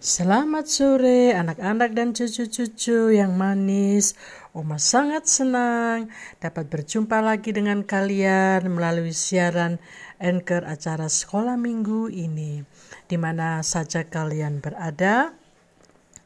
Selamat 0.00 0.64
sore 0.64 1.36
anak-anak 1.36 1.92
dan 1.92 2.16
cucu-cucu 2.16 3.12
yang 3.12 3.36
manis. 3.36 4.16
Oma 4.56 4.80
sangat 4.80 5.28
senang 5.28 6.08
dapat 6.40 6.72
berjumpa 6.72 7.20
lagi 7.20 7.52
dengan 7.52 7.84
kalian 7.84 8.64
melalui 8.72 9.12
siaran 9.12 9.76
Anchor 10.16 10.64
acara 10.64 11.04
sekolah 11.04 11.60
minggu 11.60 12.08
ini. 12.08 12.64
Di 13.04 13.20
mana 13.20 13.60
saja 13.60 14.08
kalian 14.08 14.64
berada, 14.64 15.36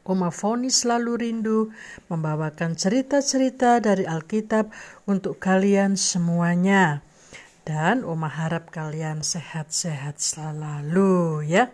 Oma 0.07 0.31
Foni 0.31 0.71
selalu 0.71 1.11
rindu 1.19 1.75
membawakan 2.07 2.79
cerita-cerita 2.79 3.83
dari 3.83 4.07
Alkitab 4.07 4.71
untuk 5.03 5.35
kalian 5.43 5.99
semuanya. 5.99 7.03
Dan 7.65 8.05
Oma 8.05 8.29
harap 8.29 8.69
kalian 8.69 9.25
sehat-sehat 9.25 10.21
selalu 10.21 11.41
ya. 11.49 11.73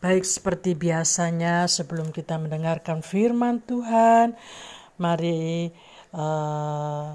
Baik 0.00 0.24
seperti 0.24 0.72
biasanya 0.72 1.68
sebelum 1.68 2.08
kita 2.08 2.40
mendengarkan 2.40 3.04
firman 3.04 3.60
Tuhan, 3.60 4.32
mari 4.96 5.68
eh, 6.16 7.08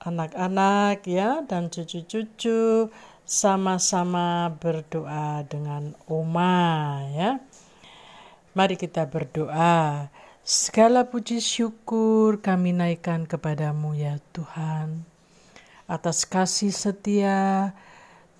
anak-anak 0.00 1.04
ya 1.04 1.44
dan 1.44 1.68
cucu-cucu 1.68 2.88
sama-sama 3.28 4.48
berdoa 4.56 5.44
dengan 5.44 5.92
Oma 6.08 7.04
ya. 7.12 7.44
Mari 8.56 8.80
kita 8.80 9.04
berdoa. 9.04 10.08
Segala 10.40 11.06
puji 11.06 11.44
syukur 11.44 12.40
kami 12.40 12.72
naikkan 12.72 13.28
kepadamu 13.28 13.92
ya 13.94 14.16
Tuhan. 14.32 15.19
Atas 15.90 16.22
kasih 16.22 16.70
setia 16.70 17.74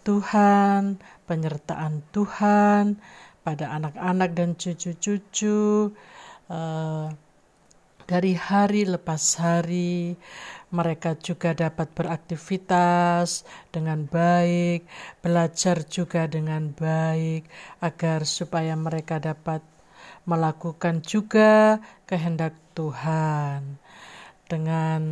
Tuhan, 0.06 1.02
penyertaan 1.26 1.98
Tuhan 2.14 3.02
pada 3.42 3.74
anak-anak 3.74 4.30
dan 4.38 4.54
cucu-cucu 4.54 5.90
uh, 6.46 7.10
dari 8.06 8.38
hari 8.38 8.86
lepas 8.86 9.34
hari. 9.42 10.14
Mereka 10.70 11.18
juga 11.18 11.50
dapat 11.50 11.90
beraktivitas 11.90 13.42
dengan 13.74 14.06
baik, 14.06 14.86
belajar 15.18 15.82
juga 15.90 16.30
dengan 16.30 16.70
baik, 16.70 17.50
agar 17.82 18.30
supaya 18.30 18.78
mereka 18.78 19.18
dapat 19.18 19.58
melakukan 20.22 21.02
juga 21.02 21.82
kehendak 22.06 22.54
Tuhan 22.78 23.82
dengan 24.46 25.02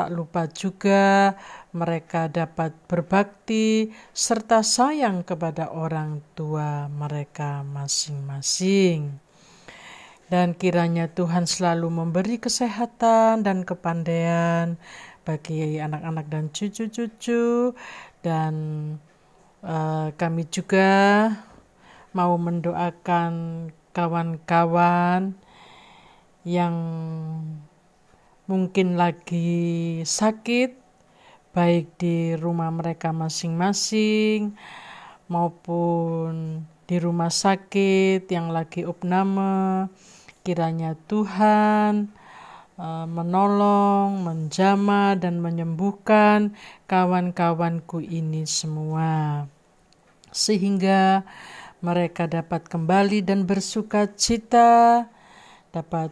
Tak 0.00 0.16
lupa 0.16 0.48
juga 0.48 1.36
mereka 1.76 2.24
dapat 2.32 2.72
berbakti 2.88 3.92
serta 4.16 4.64
sayang 4.64 5.28
kepada 5.28 5.76
orang 5.76 6.24
tua 6.32 6.88
mereka 6.88 7.60
masing-masing. 7.68 9.20
Dan 10.24 10.56
kiranya 10.56 11.12
Tuhan 11.12 11.44
selalu 11.44 11.92
memberi 11.92 12.40
kesehatan 12.40 13.44
dan 13.44 13.60
kepandaian 13.60 14.80
bagi 15.28 15.76
anak-anak 15.76 16.32
dan 16.32 16.48
cucu-cucu 16.48 17.76
dan 18.24 18.54
uh, 19.60 20.16
kami 20.16 20.48
juga 20.48 21.28
mau 22.16 22.40
mendoakan 22.40 23.68
kawan-kawan 23.92 25.36
yang 26.48 26.72
mungkin 28.50 28.98
lagi 28.98 30.02
sakit, 30.02 30.74
baik 31.54 31.94
di 32.02 32.34
rumah 32.34 32.74
mereka 32.74 33.14
masing-masing 33.14 34.58
maupun 35.30 36.66
di 36.90 36.98
rumah 36.98 37.30
sakit 37.30 38.26
yang 38.26 38.50
lagi 38.50 38.82
opname. 38.82 39.86
Kiranya 40.42 40.98
Tuhan 41.06 42.10
uh, 42.74 43.06
menolong, 43.06 44.18
menjama, 44.18 45.14
dan 45.14 45.38
menyembuhkan 45.38 46.58
kawan-kawanku 46.90 48.02
ini 48.02 48.50
semua, 48.50 49.46
sehingga 50.34 51.22
mereka 51.78 52.26
dapat 52.26 52.66
kembali 52.66 53.22
dan 53.22 53.46
bersuka 53.46 54.10
cita, 54.10 55.06
dapat 55.70 56.10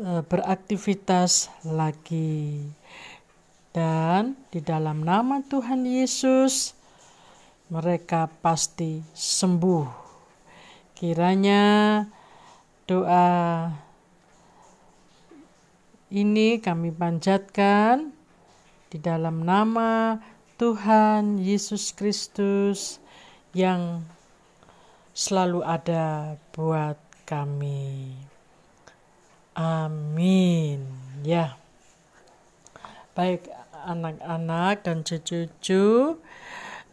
beraktivitas 0.00 1.52
lagi. 1.66 2.68
Dan 3.72 4.36
di 4.52 4.60
dalam 4.60 5.00
nama 5.00 5.40
Tuhan 5.40 5.88
Yesus, 5.88 6.76
mereka 7.72 8.28
pasti 8.44 9.00
sembuh. 9.16 9.88
Kiranya 10.92 11.64
doa 12.84 13.68
ini 16.12 16.60
kami 16.60 16.92
panjatkan 16.92 18.12
di 18.92 19.00
dalam 19.00 19.40
nama 19.40 20.20
Tuhan 20.60 21.40
Yesus 21.40 21.96
Kristus 21.96 23.00
yang 23.56 24.04
selalu 25.16 25.64
ada 25.64 26.36
buat 26.52 27.00
kami. 27.24 28.31
Amin. 29.52 30.80
Ya. 31.20 31.60
Baik 33.12 33.52
anak-anak 33.84 34.88
dan 34.88 35.04
cucu-cucu, 35.04 36.16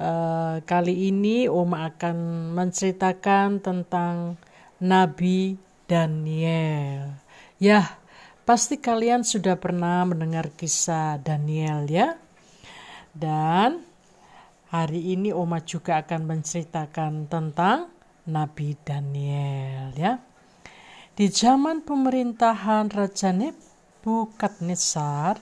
uh, 0.01 0.55
kali 0.67 1.07
ini 1.07 1.47
Oma 1.47 1.87
akan 1.95 2.51
menceritakan 2.51 3.63
tentang 3.63 4.35
Nabi 4.83 5.55
Daniel. 5.87 7.15
Ya, 7.55 7.95
pasti 8.43 8.75
kalian 8.75 9.23
sudah 9.23 9.55
pernah 9.55 10.03
mendengar 10.03 10.51
kisah 10.51 11.15
Daniel 11.23 11.87
ya. 11.87 12.19
Dan 13.15 13.79
hari 14.67 15.15
ini 15.15 15.31
Oma 15.31 15.63
juga 15.63 16.03
akan 16.03 16.27
menceritakan 16.27 17.31
tentang 17.31 17.87
Nabi 18.27 18.75
Daniel 18.83 19.95
ya. 19.95 20.28
Di 21.19 21.27
zaman 21.27 21.83
pemerintahan 21.83 22.87
Raja 22.87 23.35
Nebukadnezar, 23.35 25.35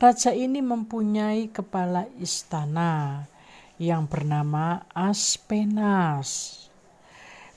raja 0.00 0.32
ini 0.32 0.64
mempunyai 0.64 1.52
kepala 1.52 2.08
istana 2.16 3.28
yang 3.76 4.08
bernama 4.08 4.88
Aspenas. 4.96 6.56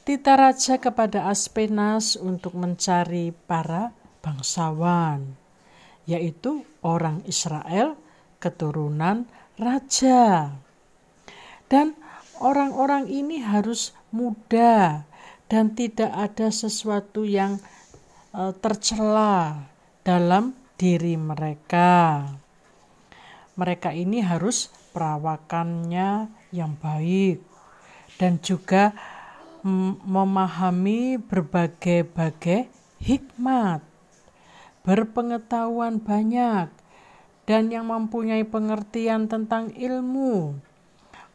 Tita 0.03 0.35
raja 0.35 0.75
kepada 0.75 1.31
Aspenas 1.31 2.19
untuk 2.19 2.51
mencari 2.51 3.31
para 3.31 3.95
bangsawan, 4.19 5.23
yaitu 6.03 6.67
orang 6.83 7.23
Israel 7.31 7.95
keturunan 8.43 9.23
raja. 9.55 10.51
Dan 11.71 11.95
orang-orang 12.43 13.07
ini 13.07 13.39
harus 13.39 13.95
muda 14.11 15.07
dan 15.47 15.71
tidak 15.71 16.11
ada 16.11 16.51
sesuatu 16.51 17.23
yang 17.23 17.59
uh, 18.35 18.51
tercela 18.59 19.67
dalam 20.03 20.55
diri 20.75 21.15
mereka. 21.15 22.23
Mereka 23.57 23.95
ini 23.97 24.21
harus 24.21 24.69
perawakannya 24.93 26.29
yang 26.53 26.77
baik 26.77 27.41
dan 28.21 28.37
juga 28.39 28.93
memahami 30.05 31.19
berbagai-bagai 31.19 32.69
hikmat, 33.01 33.81
berpengetahuan 34.85 35.99
banyak, 35.99 36.71
dan 37.43 37.63
yang 37.67 37.89
mempunyai 37.89 38.47
pengertian 38.47 39.27
tentang 39.27 39.73
ilmu 39.75 40.55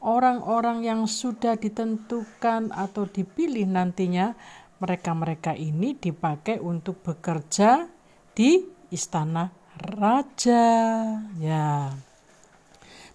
orang-orang 0.02 0.82
yang 0.82 1.06
sudah 1.06 1.54
ditentukan 1.54 2.74
atau 2.74 3.06
dipilih 3.06 3.70
nantinya, 3.70 4.34
mereka-mereka 4.82 5.54
ini 5.54 5.94
dipakai 5.94 6.58
untuk 6.58 7.06
bekerja 7.06 7.86
di 8.34 8.66
istana 8.90 9.54
raja. 9.78 10.66
Ya. 11.38 11.94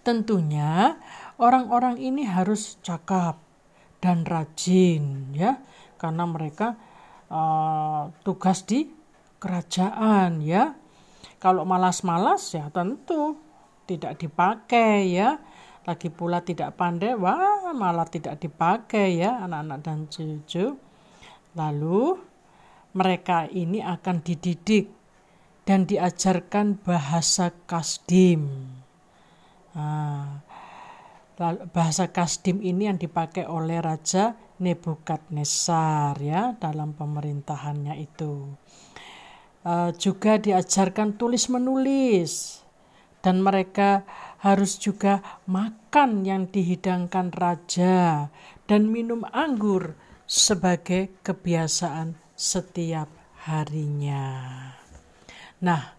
Tentunya 0.02 0.96
orang-orang 1.36 2.00
ini 2.00 2.24
harus 2.24 2.80
cakap 2.80 3.44
dan 4.00 4.24
rajin 4.24 5.36
ya, 5.36 5.60
karena 6.00 6.24
mereka 6.24 6.80
uh, 7.28 8.16
tugas 8.24 8.64
di 8.64 8.88
kerajaan 9.44 10.40
ya. 10.40 10.72
Kalau 11.38 11.68
malas-malas 11.68 12.56
ya 12.56 12.72
tentu 12.72 13.38
tidak 13.86 14.18
dipakai 14.18 15.14
ya 15.14 15.38
lagi 15.88 16.12
pula 16.12 16.44
tidak 16.44 16.76
pandai, 16.76 17.16
wah 17.16 17.72
malah 17.72 18.04
tidak 18.04 18.44
dipakai 18.44 19.24
ya 19.24 19.40
anak-anak 19.48 19.80
dan 19.80 20.00
cucu. 20.12 20.76
Lalu 21.56 22.20
mereka 22.92 23.48
ini 23.48 23.80
akan 23.80 24.20
dididik 24.20 24.92
dan 25.64 25.88
diajarkan 25.88 26.76
bahasa 26.84 27.56
kasdim. 27.64 28.68
Nah, 29.72 30.44
bahasa 31.72 32.12
kasdim 32.12 32.60
ini 32.60 32.92
yang 32.92 33.00
dipakai 33.00 33.48
oleh 33.48 33.80
Raja 33.80 34.36
Nebukadnezar 34.58 36.18
ya 36.18 36.58
dalam 36.58 36.98
pemerintahannya 36.98 37.96
itu. 38.02 38.50
Uh, 39.62 39.92
juga 40.00 40.40
diajarkan 40.40 41.20
tulis 41.20 41.52
menulis 41.52 42.64
dan 43.22 43.44
mereka 43.44 44.08
harus 44.42 44.78
juga 44.78 45.22
makan 45.50 46.26
yang 46.26 46.50
dihidangkan 46.50 47.34
raja 47.34 48.30
dan 48.70 48.92
minum 48.92 49.26
anggur 49.34 49.98
sebagai 50.28 51.10
kebiasaan 51.24 52.20
setiap 52.38 53.10
harinya. 53.48 54.28
Nah, 55.64 55.98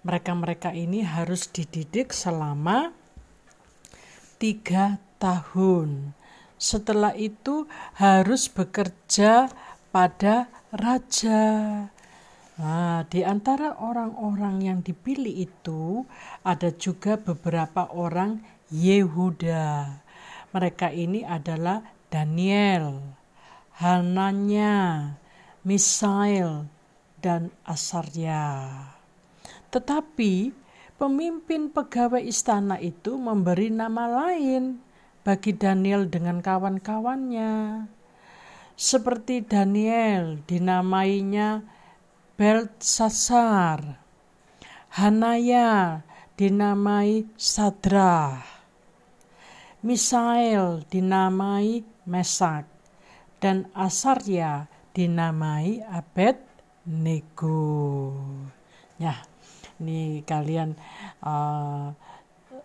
mereka-mereka 0.00 0.72
ini 0.72 1.04
harus 1.04 1.46
dididik 1.52 2.10
selama 2.10 2.90
tiga 4.40 4.96
tahun. 5.20 6.16
Setelah 6.56 7.12
itu 7.16 7.68
harus 8.00 8.48
bekerja 8.48 9.52
pada 9.92 10.48
raja. 10.72 11.42
Nah, 12.60 13.08
di 13.08 13.24
antara 13.24 13.72
orang-orang 13.80 14.60
yang 14.60 14.78
dipilih 14.84 15.48
itu 15.48 16.04
ada 16.44 16.68
juga 16.68 17.16
beberapa 17.16 17.88
orang 17.88 18.44
Yehuda. 18.68 19.96
Mereka 20.52 20.92
ini 20.92 21.24
adalah 21.24 21.80
Daniel, 22.12 23.00
Hananya, 23.80 25.08
Misail, 25.64 26.68
dan 27.24 27.48
Asarya. 27.64 28.68
Tetapi 29.72 30.52
pemimpin 31.00 31.72
pegawai 31.72 32.20
istana 32.20 32.76
itu 32.76 33.16
memberi 33.16 33.72
nama 33.72 34.04
lain 34.04 34.84
bagi 35.24 35.56
Daniel 35.56 36.04
dengan 36.12 36.44
kawan-kawannya. 36.44 37.88
Seperti 38.76 39.48
Daniel 39.48 40.44
dinamainya 40.44 41.79
Belsasar. 42.40 44.00
Hanaya 44.96 46.00
dinamai 46.40 47.28
Sadra. 47.36 48.40
Misael 49.84 50.80
dinamai 50.88 51.84
Mesak. 52.08 52.64
Dan 53.44 53.68
Asarya 53.76 54.72
dinamai 54.96 55.84
Abed 55.84 56.40
Nego. 56.88 58.16
Ya, 58.96 59.20
ini 59.76 60.24
kalian 60.24 60.80
uh, 61.20 61.92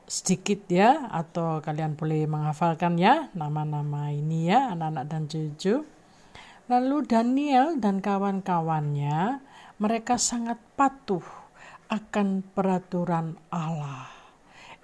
sedikit 0.08 0.72
ya 0.72 1.12
atau 1.12 1.60
kalian 1.60 2.00
boleh 2.00 2.24
menghafalkan 2.32 2.96
ya 2.96 3.28
nama-nama 3.36 4.08
ini 4.08 4.48
ya 4.48 4.72
anak-anak 4.72 5.06
dan 5.12 5.28
cucu. 5.28 5.84
Lalu 6.72 6.98
Daniel 7.12 7.76
dan 7.76 8.00
kawan-kawannya 8.00 9.44
mereka 9.76 10.16
sangat 10.16 10.56
patuh 10.80 11.24
akan 11.92 12.42
peraturan 12.56 13.36
Allah. 13.52 14.08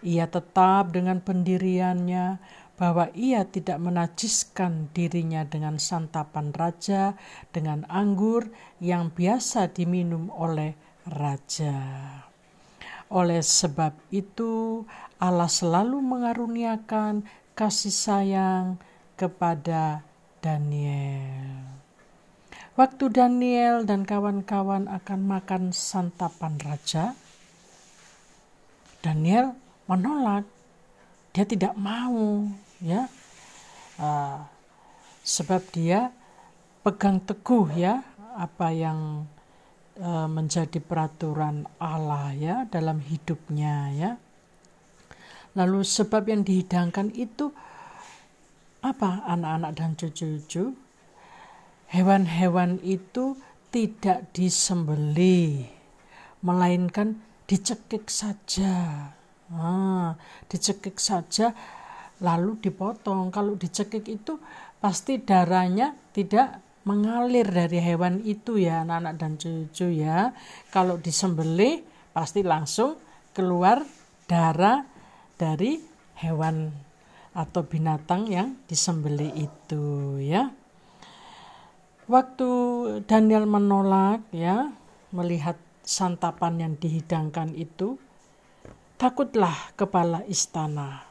Ia 0.01 0.25
tetap 0.27 0.91
dengan 0.91 1.21
pendiriannya 1.21 2.41
bahwa 2.81 3.13
ia 3.13 3.45
tidak 3.45 3.77
menajiskan 3.77 4.89
dirinya 4.89 5.45
dengan 5.45 5.77
santapan 5.77 6.49
raja, 6.49 7.13
dengan 7.53 7.85
anggur 7.85 8.49
yang 8.81 9.13
biasa 9.13 9.69
diminum 9.69 10.33
oleh 10.33 10.73
raja. 11.05 11.77
Oleh 13.13 13.45
sebab 13.45 13.93
itu, 14.09 14.81
Allah 15.21 15.51
selalu 15.51 16.01
mengaruniakan 16.01 17.21
kasih 17.53 17.93
sayang 17.93 18.81
kepada 19.13 20.01
Daniel. 20.41 21.80
Waktu 22.81 23.13
Daniel 23.13 23.85
dan 23.85 24.09
kawan-kawan 24.09 24.89
akan 24.89 25.19
makan 25.29 25.69
santapan 25.69 26.57
raja, 26.65 27.13
Daniel 29.05 29.53
menolak. 29.85 30.49
Dia 31.29 31.45
tidak 31.45 31.77
mau, 31.77 32.49
ya, 32.81 33.05
uh, 34.01 34.41
sebab 35.21 35.61
dia 35.69 36.09
pegang 36.81 37.21
teguh 37.21 37.69
ya 37.77 38.01
apa 38.33 38.73
yang 38.73 39.29
uh, 40.01 40.25
menjadi 40.25 40.81
peraturan 40.81 41.69
Allah 41.77 42.33
ya 42.33 42.55
dalam 42.65 42.97
hidupnya 42.97 43.93
ya. 43.93 44.11
Lalu 45.53 45.85
sebab 45.85 46.25
yang 46.25 46.41
dihidangkan 46.41 47.13
itu 47.13 47.53
apa 48.81 49.21
anak-anak 49.29 49.71
dan 49.77 49.93
cucu-cucu 49.93 50.80
hewan-hewan 51.91 52.79
itu 52.81 53.35
tidak 53.71 54.31
disembeli, 54.31 55.67
melainkan 56.39 57.19
dicekik 57.45 58.07
saja. 58.07 59.11
Ah, 59.51 60.15
dicekik 60.47 60.95
saja 60.95 61.51
lalu 62.23 62.55
dipotong. 62.63 63.27
Kalau 63.35 63.59
dicekik 63.59 64.07
itu 64.07 64.39
pasti 64.79 65.19
darahnya 65.19 65.91
tidak 66.15 66.63
mengalir 66.87 67.45
dari 67.45 67.77
hewan 67.77 68.23
itu 68.23 68.57
ya 68.57 68.87
anak-anak 68.87 69.13
dan 69.19 69.31
cucu 69.35 69.87
ya. 69.91 70.31
Kalau 70.71 70.95
disembeli 70.95 71.83
pasti 72.15 72.41
langsung 72.47 72.95
keluar 73.35 73.83
darah 74.31 74.87
dari 75.35 75.83
hewan 76.23 76.71
atau 77.35 77.63
binatang 77.67 78.31
yang 78.31 78.55
disembeli 78.67 79.35
itu 79.35 80.15
ya. 80.23 80.60
Waktu 82.09 82.49
Daniel 83.05 83.45
menolak 83.45 84.25
ya 84.33 84.73
melihat 85.13 85.57
santapan 85.85 86.57
yang 86.61 86.73
dihidangkan 86.77 87.53
itu, 87.53 88.01
takutlah 88.97 89.73
kepala 89.77 90.25
istana. 90.25 91.05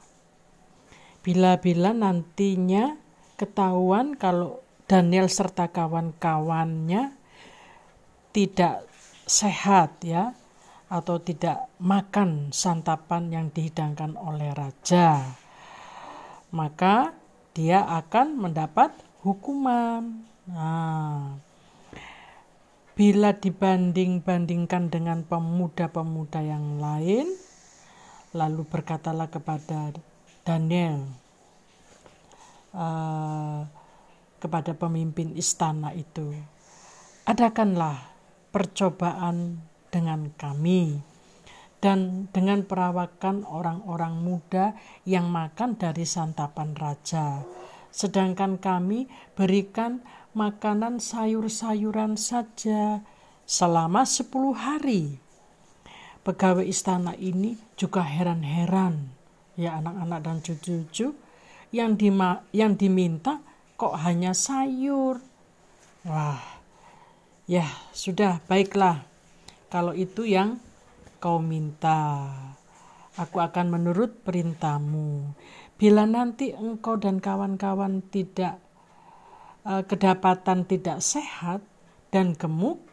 Bila-bila 1.20 1.92
nantinya 1.92 2.96
ketahuan 3.36 4.16
kalau 4.16 4.64
Daniel 4.88 5.30
serta 5.30 5.70
kawan-kawannya 5.70 7.14
tidak 8.34 8.86
sehat 9.26 10.02
ya 10.02 10.34
atau 10.90 11.22
tidak 11.22 11.70
makan 11.78 12.50
santapan 12.50 13.30
yang 13.30 13.46
dihidangkan 13.54 14.18
oleh 14.18 14.50
raja 14.50 15.38
maka 16.50 17.14
dia 17.54 17.86
akan 17.86 18.34
mendapat 18.34 18.90
hukuman 19.22 20.26
Nah, 20.50 21.38
bila 22.98 23.30
dibanding-bandingkan 23.38 24.90
dengan 24.90 25.22
pemuda-pemuda 25.22 26.42
yang 26.42 26.82
lain, 26.82 27.30
lalu 28.34 28.66
berkatalah 28.66 29.30
kepada 29.30 29.94
Daniel, 30.42 31.06
uh, 32.74 33.62
kepada 34.42 34.74
pemimpin 34.74 35.38
istana 35.38 35.94
itu, 35.94 36.34
adakanlah 37.30 38.10
percobaan 38.50 39.62
dengan 39.94 40.34
kami 40.34 40.98
dan 41.78 42.28
dengan 42.34 42.66
perawakan 42.66 43.46
orang-orang 43.48 44.18
muda 44.18 44.74
yang 45.06 45.30
makan 45.30 45.78
dari 45.78 46.04
santapan 46.04 46.76
raja. 46.76 47.40
Sedangkan 47.90 48.56
kami 48.56 49.10
berikan 49.34 50.02
makanan 50.32 51.02
sayur-sayuran 51.02 52.14
saja 52.14 53.02
selama 53.46 54.06
10 54.06 54.30
hari. 54.54 55.18
Pegawai 56.22 56.66
istana 56.66 57.16
ini 57.18 57.58
juga 57.74 58.04
heran-heran 58.04 59.20
ya 59.60 59.76
anak-anak 59.76 60.20
dan 60.24 60.36
cucu-cucu 60.40 61.12
yang 61.70 61.94
yang 62.50 62.72
diminta 62.74 63.44
kok 63.76 63.96
hanya 64.00 64.32
sayur. 64.32 65.20
Wah. 66.04 66.40
Ya, 67.50 67.66
sudah 67.90 68.38
baiklah. 68.46 69.02
Kalau 69.72 69.90
itu 69.90 70.22
yang 70.22 70.62
kau 71.18 71.42
minta, 71.42 72.30
aku 73.18 73.42
akan 73.42 73.74
menurut 73.74 74.22
perintahmu. 74.22 75.34
Bila 75.80 76.04
nanti 76.04 76.52
engkau 76.52 77.00
dan 77.00 77.24
kawan-kawan 77.24 78.04
tidak 78.12 78.60
uh, 79.64 79.80
kedapatan 79.80 80.68
tidak 80.68 81.00
sehat 81.00 81.64
dan 82.12 82.36
gemuk, 82.36 82.84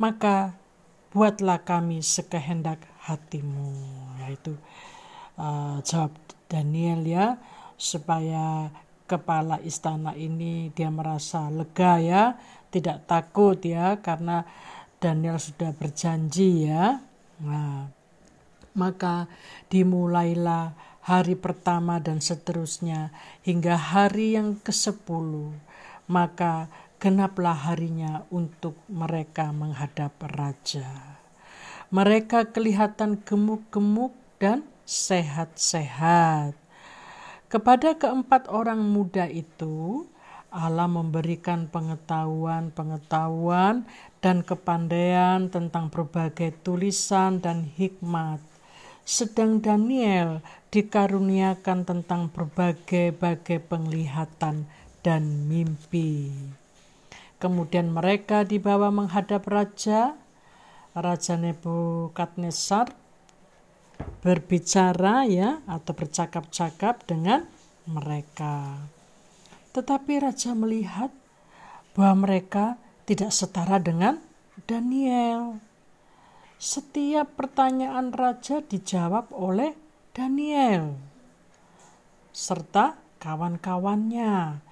maka 0.00 0.56
buatlah 1.12 1.60
kami 1.60 2.00
sekehendak 2.00 2.80
hatimu. 3.04 3.76
Yaitu 4.24 4.56
uh, 5.36 5.84
jawab 5.84 6.16
Daniel 6.48 7.04
ya, 7.04 7.36
supaya 7.76 8.72
kepala 9.04 9.60
istana 9.60 10.16
ini 10.16 10.72
dia 10.72 10.88
merasa 10.88 11.52
lega 11.52 12.00
ya, 12.00 12.40
tidak 12.72 13.04
takut 13.04 13.60
ya, 13.60 14.00
karena 14.00 14.48
Daniel 14.96 15.36
sudah 15.36 15.76
berjanji 15.76 16.72
ya. 16.72 17.04
Nah, 17.44 17.92
maka 18.72 19.28
dimulailah 19.68 20.93
hari 21.04 21.36
pertama 21.36 22.00
dan 22.00 22.24
seterusnya 22.24 23.12
hingga 23.44 23.76
hari 23.76 24.40
yang 24.40 24.56
ke-10 24.64 25.52
maka 26.08 26.72
genaplah 26.96 27.68
harinya 27.68 28.24
untuk 28.32 28.72
mereka 28.88 29.52
menghadap 29.52 30.16
raja 30.24 31.20
mereka 31.92 32.48
kelihatan 32.48 33.20
gemuk-gemuk 33.20 34.16
dan 34.40 34.64
sehat-sehat 34.88 36.56
kepada 37.52 37.92
keempat 37.94 38.48
orang 38.48 38.80
muda 38.80 39.28
itu 39.28 40.08
Allah 40.54 40.86
memberikan 40.86 41.66
pengetahuan-pengetahuan 41.66 43.82
dan 44.22 44.46
kepandaian 44.46 45.50
tentang 45.50 45.90
berbagai 45.90 46.54
tulisan 46.62 47.42
dan 47.42 47.66
hikmat. 47.74 48.38
Sedang 49.04 49.60
Daniel 49.60 50.40
dikaruniakan 50.72 51.84
tentang 51.84 52.32
berbagai-bagai 52.32 53.60
penglihatan 53.68 54.64
dan 55.04 55.44
mimpi. 55.44 56.32
Kemudian 57.36 57.92
mereka 57.92 58.48
dibawa 58.48 58.88
menghadap 58.88 59.44
raja, 59.44 60.16
Raja 60.96 61.36
Nebukadnezar 61.36 62.96
berbicara 64.24 65.28
ya 65.28 65.60
atau 65.68 65.92
bercakap-cakap 65.92 67.04
dengan 67.04 67.44
mereka. 67.84 68.88
Tetapi 69.76 70.12
raja 70.22 70.56
melihat 70.56 71.12
bahwa 71.92 72.24
mereka 72.24 72.80
tidak 73.04 73.36
setara 73.36 73.76
dengan 73.76 74.16
Daniel. 74.64 75.60
Setiap 76.64 77.36
pertanyaan 77.36 78.08
raja 78.08 78.64
dijawab 78.64 79.36
oleh 79.36 79.76
Daniel 80.16 80.96
serta 82.32 82.96
kawan-kawannya. 83.20 84.64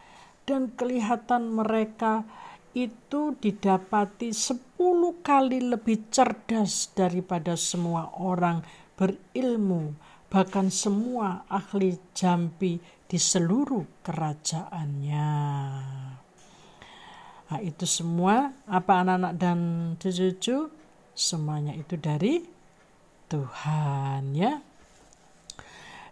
Dan 0.49 0.73
kelihatan 0.73 1.53
mereka 1.53 2.25
itu 2.73 3.37
didapati 3.37 4.33
sepuluh 4.33 5.21
kali 5.21 5.61
lebih 5.61 6.09
cerdas 6.09 6.89
daripada 6.97 7.61
semua 7.61 8.09
orang 8.17 8.65
berilmu. 8.97 9.93
Bahkan 10.33 10.73
semua 10.73 11.45
ahli 11.45 11.93
jampi 12.17 12.81
di 13.05 13.19
seluruh 13.21 14.01
kerajaannya. 14.01 15.31
Nah, 17.53 17.61
itu 17.61 17.85
semua. 17.85 18.49
Apa 18.65 19.05
anak-anak 19.05 19.33
dan 19.37 19.59
cucu-cucu 20.01 20.81
semuanya 21.13 21.77
itu 21.77 21.97
dari 22.01 22.45
Tuhan 23.29 24.37
ya. 24.37 24.61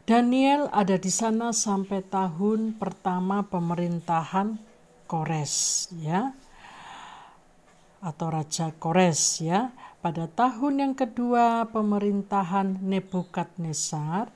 Daniel 0.09 0.67
ada 0.73 0.99
di 0.99 1.13
sana 1.13 1.53
sampai 1.55 2.03
tahun 2.03 2.75
pertama 2.81 3.47
pemerintahan 3.47 4.59
Kores 5.07 5.87
ya 5.99 6.35
atau 8.01 8.27
Raja 8.33 8.73
Kores 8.75 9.45
ya. 9.45 9.71
Pada 10.01 10.25
tahun 10.33 10.81
yang 10.81 10.95
kedua 10.97 11.69
pemerintahan 11.69 12.81
Nebukadnezar 12.81 14.33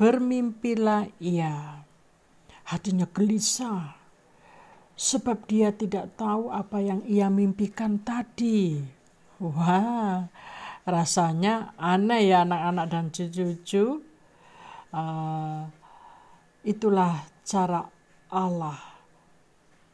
bermimpilah 0.00 1.12
ia 1.20 1.84
hatinya 2.64 3.04
gelisah 3.12 4.00
sebab 4.96 5.44
dia 5.44 5.74
tidak 5.74 6.16
tahu 6.16 6.48
apa 6.48 6.80
yang 6.80 7.04
ia 7.04 7.28
mimpikan 7.28 8.00
tadi. 8.00 8.93
Wah, 9.44 10.32
rasanya 10.88 11.76
aneh 11.76 12.32
ya 12.32 12.48
anak-anak 12.48 12.86
dan 12.88 13.04
cucu-cucu. 13.12 14.00
Uh, 14.88 15.68
itulah 16.64 17.28
cara 17.44 17.84
Allah 18.32 18.80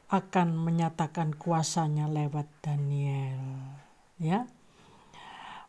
akan 0.07 0.54
menyatakan 0.54 1.35
kuasanya 1.35 2.07
lewat 2.07 2.47
Daniel. 2.62 3.42
Ya, 4.23 4.47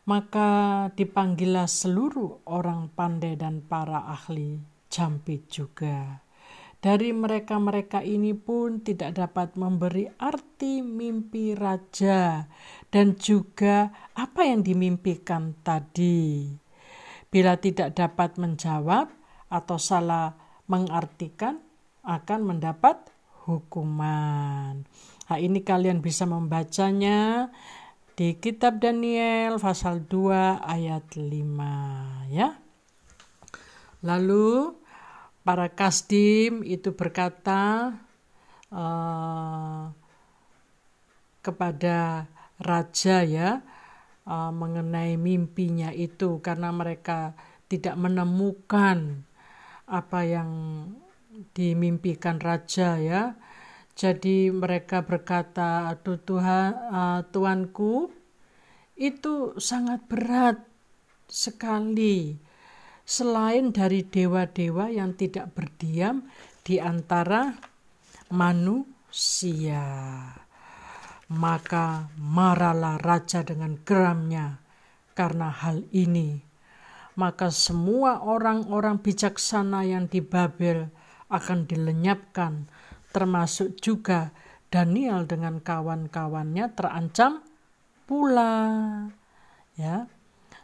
maka 0.05 0.91
dipanggillah 0.93 1.65
seluruh 1.65 2.45
orang 2.45 2.93
pandai 2.93 3.33
dan 3.33 3.65
para 3.65 4.05
ahli 4.05 4.61
jampit 4.91 5.49
juga 5.49 6.21
dari 6.81 7.13
mereka-mereka 7.13 8.01
ini 8.01 8.33
pun 8.33 8.81
tidak 8.81 9.13
dapat 9.13 9.53
memberi 9.53 10.09
arti 10.17 10.81
mimpi 10.81 11.53
raja 11.53 12.49
dan 12.91 13.15
juga 13.15 13.89
apa 14.13 14.43
yang 14.43 14.61
dimimpikan 14.61 15.55
tadi. 15.63 16.51
Bila 17.31 17.55
tidak 17.55 17.95
dapat 17.95 18.35
menjawab 18.35 19.07
atau 19.47 19.77
salah 19.79 20.35
mengartikan, 20.67 21.63
akan 22.03 22.55
mendapat 22.55 22.99
hukuman. 23.47 24.83
Nah, 25.31 25.39
ini 25.39 25.63
kalian 25.63 26.03
bisa 26.03 26.27
membacanya 26.27 27.47
di 28.19 28.35
kitab 28.35 28.83
Daniel 28.83 29.55
pasal 29.57 30.03
2 30.03 30.59
ayat 30.59 31.07
5 31.15 32.35
ya. 32.35 32.59
Lalu 34.03 34.75
para 35.47 35.71
kasdim 35.71 36.67
itu 36.67 36.91
berkata 36.91 37.95
uh, 38.73 39.93
kepada 41.41 42.27
raja 42.61 43.25
ya 43.25 43.59
uh, 44.25 44.51
mengenai 44.53 45.17
mimpinya 45.17 45.89
itu 45.91 46.39
karena 46.39 46.69
mereka 46.69 47.33
tidak 47.67 47.97
menemukan 47.97 49.25
apa 49.89 50.19
yang 50.23 50.51
dimimpikan 51.57 52.37
raja 52.39 53.01
ya 53.01 53.35
jadi 53.97 54.53
mereka 54.53 55.03
berkata 55.03 55.91
aduh 55.91 56.19
Tuhan 56.21 56.69
uh, 56.71 57.21
tuanku 57.27 58.13
itu 58.95 59.57
sangat 59.57 60.05
berat 60.05 60.61
sekali 61.25 62.37
selain 63.01 63.73
dari 63.73 64.05
dewa-dewa 64.05 64.87
yang 64.93 65.17
tidak 65.17 65.51
berdiam 65.57 66.23
di 66.61 66.77
antara 66.77 67.57
manusia. 68.31 69.83
Maka 71.31 72.11
marahlah 72.19 72.99
raja 72.99 73.39
dengan 73.39 73.79
geramnya 73.87 74.59
karena 75.15 75.47
hal 75.47 75.87
ini. 75.95 76.43
Maka 77.15 77.47
semua 77.55 78.19
orang-orang 78.19 78.99
bijaksana 78.99 79.87
yang 79.87 80.11
di 80.11 80.19
Babel 80.19 80.91
akan 81.31 81.63
dilenyapkan, 81.63 82.67
termasuk 83.15 83.79
juga 83.79 84.35
Daniel 84.67 85.23
dengan 85.23 85.63
kawan-kawannya 85.63 86.71
terancam 86.75 87.43
pula. 88.07 88.63
Ya, 89.79 90.11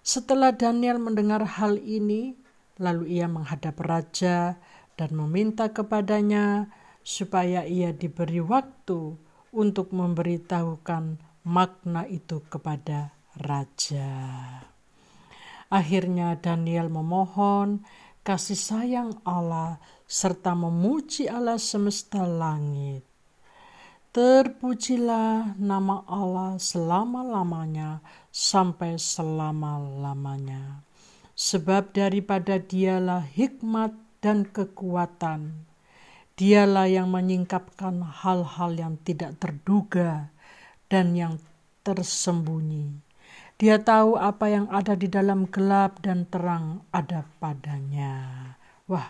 setelah 0.04 0.52
Daniel 0.52 1.00
mendengar 1.00 1.44
hal 1.48 1.80
ini, 1.80 2.36
lalu 2.76 3.20
ia 3.20 3.32
menghadap 3.32 3.80
raja 3.80 4.60
dan 5.00 5.10
meminta 5.16 5.72
kepadanya 5.72 6.72
supaya 7.08 7.64
ia 7.64 7.96
diberi 7.96 8.44
waktu 8.44 9.27
untuk 9.52 9.96
memberitahukan 9.96 11.20
makna 11.48 12.04
itu 12.08 12.44
kepada 12.52 13.16
raja. 13.40 14.12
Akhirnya 15.68 16.40
Daniel 16.40 16.88
memohon 16.88 17.84
kasih 18.24 18.60
sayang 18.60 19.12
Allah 19.28 19.80
serta 20.08 20.56
memuji 20.56 21.28
Allah 21.28 21.60
semesta 21.60 22.24
langit. 22.24 23.04
Terpujilah 24.16 25.60
nama 25.60 26.02
Allah 26.08 26.58
selama-lamanya 26.58 28.02
sampai 28.32 28.98
selama-lamanya. 28.98 30.82
Sebab 31.38 31.94
daripada 31.94 32.58
dialah 32.58 33.22
hikmat 33.22 33.94
dan 34.24 34.48
kekuatan. 34.48 35.67
Dialah 36.38 36.86
yang 36.86 37.10
menyingkapkan 37.10 37.98
hal-hal 38.22 38.72
yang 38.78 38.94
tidak 39.02 39.42
terduga 39.42 40.30
dan 40.86 41.18
yang 41.18 41.42
tersembunyi. 41.82 43.02
Dia 43.58 43.82
tahu 43.82 44.22
apa 44.22 44.46
yang 44.54 44.70
ada 44.70 44.94
di 44.94 45.10
dalam 45.10 45.50
gelap 45.50 45.98
dan 46.06 46.30
terang 46.30 46.86
ada 46.94 47.26
padanya. 47.42 48.54
Wah, 48.86 49.10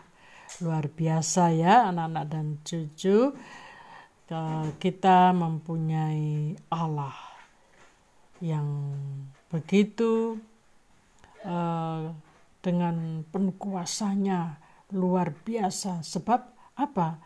luar 0.63 0.87
biasa 0.87 1.51
ya 1.51 1.91
anak-anak 1.91 2.25
dan 2.31 2.47
cucu 2.63 3.35
kita 4.79 5.31
mempunyai 5.31 6.55
Allah 6.67 7.15
yang 8.43 8.91
begitu 9.47 10.35
uh, 11.47 12.11
dengan 12.59 13.23
penuh 13.31 13.55
kuasanya 13.55 14.59
luar 14.91 15.31
biasa 15.31 16.03
sebab 16.03 16.56
apa? 16.77 17.19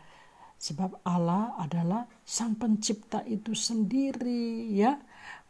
Sebab 0.56 1.04
Allah 1.04 1.54
adalah 1.58 2.08
sang 2.24 2.56
pencipta 2.56 3.22
itu 3.28 3.52
sendiri 3.52 4.72
ya. 4.72 4.98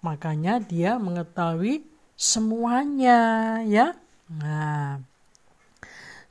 Makanya 0.03 0.59
dia 0.59 0.99
mengetahui 0.99 1.87
semuanya 2.19 3.61
ya. 3.63 3.95
Nah 4.29 4.99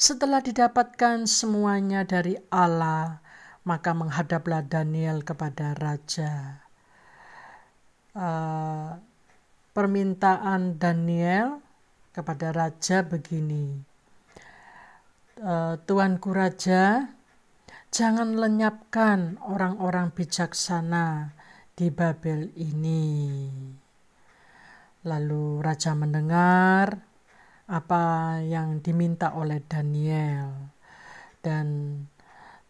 Setelah 0.02 0.42
didapatkan 0.42 1.30
semuanya 1.30 2.02
dari 2.02 2.34
Allah, 2.50 3.22
maka 3.62 3.94
menghadaplah 3.94 4.66
Daniel 4.66 5.22
kepada 5.22 5.78
raja. 5.78 6.66
Uh, 8.18 8.98
permintaan 9.78 10.82
Daniel 10.82 11.62
kepada 12.18 12.50
raja 12.50 13.06
begini, 13.06 13.78
uh, 15.40 15.78
Tuanku 15.86 16.34
raja, 16.34 17.08
jangan 17.92 18.40
lenyapkan 18.40 19.36
orang-orang 19.44 20.16
bijaksana 20.16 21.36
di 21.76 21.92
Babel 21.92 22.48
ini. 22.56 23.52
Lalu 25.04 25.60
raja 25.60 25.92
mendengar 25.92 27.04
apa 27.68 28.40
yang 28.40 28.80
diminta 28.80 29.36
oleh 29.36 29.60
Daniel. 29.68 30.72
Dan 31.44 32.00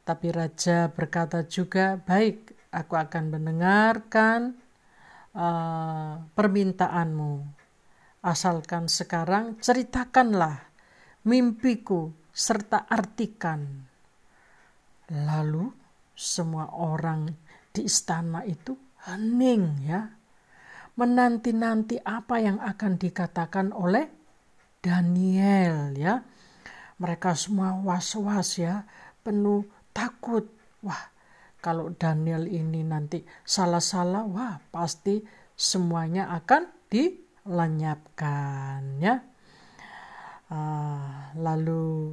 tapi 0.01 0.33
raja 0.33 0.89
berkata 0.89 1.45
juga, 1.45 2.01
"Baik, 2.01 2.57
aku 2.73 2.97
akan 2.97 3.23
mendengarkan 3.29 4.57
uh, 5.37 6.17
permintaanmu. 6.33 7.33
Asalkan 8.25 8.89
sekarang 8.89 9.61
ceritakanlah 9.61 10.65
mimpiku 11.29 12.09
serta 12.33 12.89
artikan." 12.89 13.90
Lalu 15.11 15.67
semua 16.15 16.71
orang 16.71 17.27
di 17.71 17.87
istana 17.87 18.43
itu 18.47 18.75
hening 19.07 19.63
ya 19.83 20.21
menanti-nanti 20.99 21.99
apa 22.03 22.35
yang 22.37 22.59
akan 22.59 22.99
dikatakan 22.99 23.71
oleh 23.71 24.07
Daniel 24.81 25.93
ya. 25.95 26.23
Mereka 27.01 27.33
semua 27.33 27.73
was-was 27.81 28.61
ya, 28.61 28.85
penuh 29.25 29.65
takut. 29.89 30.45
Wah, 30.85 31.09
kalau 31.57 31.89
Daniel 31.97 32.45
ini 32.45 32.85
nanti 32.85 33.25
salah-salah, 33.41 34.21
wah 34.29 34.61
pasti 34.69 35.25
semuanya 35.57 36.29
akan 36.37 36.69
dilenyapkan 36.93 39.01
ya. 39.01 39.17
Uh, 40.51 41.31
lalu 41.39 42.11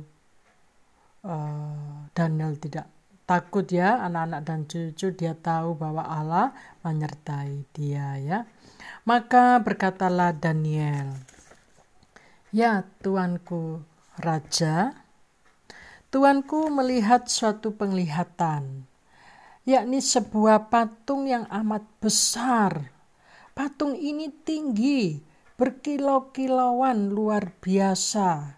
uh, 1.26 1.97
Daniel 2.18 2.58
tidak 2.58 2.90
takut 3.30 3.70
ya 3.70 4.02
anak-anak 4.02 4.40
dan 4.42 4.66
cucu 4.66 5.14
dia 5.14 5.38
tahu 5.38 5.78
bahwa 5.78 6.02
Allah 6.02 6.50
menyertai 6.82 7.62
dia 7.70 8.18
ya 8.18 8.38
maka 9.06 9.62
berkatalah 9.62 10.34
Daniel 10.34 11.14
Ya 12.48 12.80
tuanku 13.04 13.84
raja, 14.16 14.96
tuanku 16.08 16.72
melihat 16.72 17.28
suatu 17.28 17.76
penglihatan, 17.76 18.88
yakni 19.68 20.00
sebuah 20.00 20.72
patung 20.72 21.28
yang 21.28 21.44
amat 21.52 21.84
besar. 22.00 22.88
Patung 23.52 23.92
ini 23.92 24.32
tinggi, 24.32 25.20
berkilau-kilauan 25.60 27.12
luar 27.12 27.52
biasa, 27.60 28.56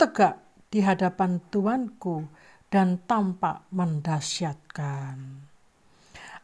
tegak 0.00 0.40
di 0.72 0.80
hadapan 0.80 1.44
tuanku 1.52 2.24
dan 2.70 3.02
tampak 3.04 3.66
mendasyatkan. 3.74 5.44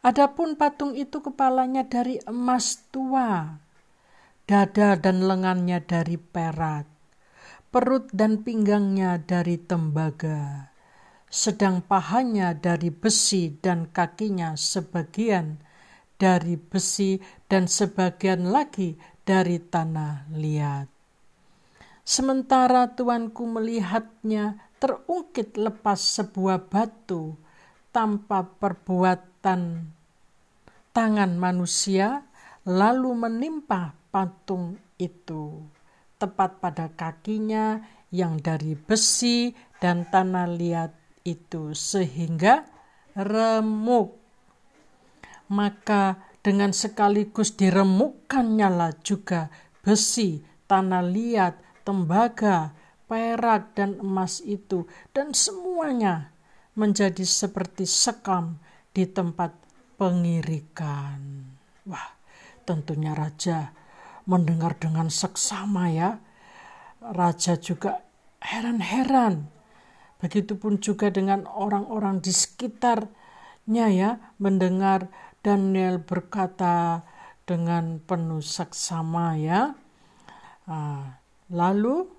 Adapun 0.03 0.59
patung 0.59 0.93
itu 0.93 1.23
kepalanya 1.23 1.87
dari 1.87 2.21
emas 2.29 2.85
tua, 2.93 3.57
dada 4.45 4.95
dan 4.95 5.25
lengannya 5.25 5.81
dari 5.81 6.21
perak, 6.21 6.85
perut 7.73 8.07
dan 8.13 8.45
pinggangnya 8.45 9.17
dari 9.19 9.57
tembaga, 9.57 10.69
sedang 11.27 11.81
pahanya 11.81 12.53
dari 12.53 12.93
besi 12.93 13.57
dan 13.57 13.89
kakinya 13.89 14.53
sebagian 14.53 15.59
dari 16.17 16.57
besi 16.57 17.17
dan 17.49 17.65
sebagian 17.65 18.49
lagi 18.53 18.97
dari 19.25 19.59
tanah 19.59 20.29
liat. 20.33 20.87
Sementara 22.07 22.95
tuanku 22.95 23.43
melihatnya 23.43 24.66
terungkit 24.77 25.57
lepas 25.57 25.97
sebuah 25.97 26.69
batu 26.69 27.33
tanpa 27.89 28.45
perbuatan 28.45 29.89
tangan 30.93 31.31
manusia 31.37 32.25
lalu 32.65 33.13
menimpa 33.15 33.97
patung 34.11 34.77
itu 34.97 35.65
tepat 36.17 36.57
pada 36.57 36.89
kakinya 36.93 37.81
yang 38.09 38.41
dari 38.41 38.73
besi 38.73 39.53
dan 39.77 40.09
tanah 40.09 40.49
liat 40.49 40.91
itu 41.27 41.75
sehingga 41.75 42.65
remuk. 43.13 44.17
Maka 45.47 46.19
dengan 46.43 46.75
sekaligus 46.75 47.55
diremukkannya 47.55 48.69
lah 48.71 48.93
juga 49.03 49.47
besi, 49.83 50.43
tanah 50.67 51.03
liat, 51.03 51.55
tembaga, 51.87 52.75
perak 53.07 53.73
dan 53.73 53.97
emas 54.03 54.43
itu 54.43 54.85
dan 55.15 55.31
semuanya 55.31 56.35
menjadi 56.77 57.23
seperti 57.25 57.89
sekam 57.89 58.61
di 58.93 59.07
tempat 59.09 59.55
pengirikan. 59.97 61.49
Wah, 61.89 62.13
tentunya 62.67 63.17
raja 63.17 63.73
mendengar 64.29 64.77
dengan 64.77 65.09
seksama 65.09 65.89
ya. 65.89 66.21
Raja 67.01 67.57
juga 67.57 68.03
heran-heran. 68.43 69.49
Begitupun 70.21 70.83
juga 70.83 71.09
dengan 71.09 71.47
orang-orang 71.49 72.21
di 72.21 72.33
sekitarnya 72.33 73.85
ya 73.89 74.09
mendengar 74.37 75.09
Daniel 75.41 76.01
berkata 76.01 77.05
dengan 77.47 78.03
penuh 78.03 78.43
seksama 78.43 79.39
ya. 79.39 79.73
Ah, 80.67 81.21
lalu 81.47 82.16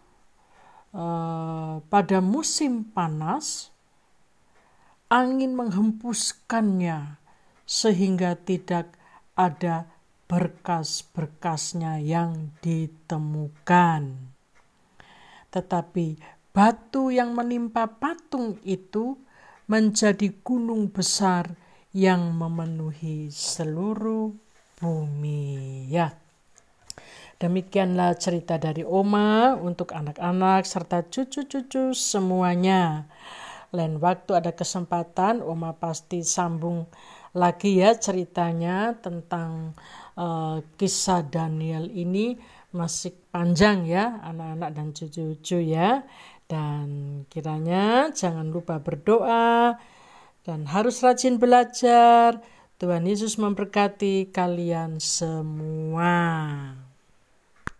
uh, 0.92 1.80
pada 1.88 2.18
musim 2.20 2.84
panas 2.84 3.72
angin 5.08 5.56
menghempuskannya 5.56 7.16
sehingga 7.64 8.36
tidak 8.36 8.92
ada 9.32 9.88
berkas-berkasnya 10.28 12.04
yang 12.04 12.52
ditemukan. 12.60 14.32
Tetapi 15.48 16.06
batu 16.52 17.08
yang 17.08 17.32
menimpa 17.32 17.88
patung 17.88 18.60
itu 18.60 19.16
menjadi 19.64 20.28
gunung 20.44 20.92
besar 20.92 21.56
yang 21.96 22.36
memenuhi 22.36 23.32
seluruh 23.32 24.36
bumi. 24.76 25.88
Ya. 25.88 26.27
Demikianlah 27.38 28.18
cerita 28.18 28.58
dari 28.58 28.82
Oma 28.82 29.54
untuk 29.54 29.94
anak-anak 29.94 30.66
serta 30.66 31.06
cucu-cucu 31.06 31.94
semuanya. 31.94 33.06
Lain 33.70 34.02
waktu 34.02 34.34
ada 34.34 34.50
kesempatan 34.50 35.46
Oma 35.46 35.78
pasti 35.78 36.26
sambung 36.26 36.90
lagi 37.38 37.78
ya 37.78 37.94
ceritanya 37.94 38.98
tentang 38.98 39.70
uh, 40.18 40.58
kisah 40.74 41.22
Daniel 41.30 41.86
ini 41.94 42.34
masih 42.74 43.14
panjang 43.30 43.86
ya 43.86 44.18
anak-anak 44.26 44.70
dan 44.74 44.86
cucu-cucu 44.90 45.62
ya 45.62 46.02
dan 46.50 47.22
kiranya 47.30 48.10
jangan 48.18 48.50
lupa 48.50 48.82
berdoa 48.82 49.78
dan 50.42 50.66
harus 50.66 51.06
rajin 51.06 51.38
belajar 51.38 52.42
Tuhan 52.82 53.06
Yesus 53.06 53.38
memberkati 53.38 54.34
kalian 54.34 54.98
semua. 54.98 56.87